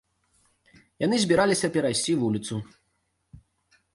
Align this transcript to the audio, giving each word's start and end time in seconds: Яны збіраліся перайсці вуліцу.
Яны 1.05 1.15
збіраліся 1.25 1.67
перайсці 1.77 2.17
вуліцу. 2.21 2.55